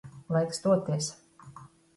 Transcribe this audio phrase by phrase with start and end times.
[0.35, 1.13] Laiks doties.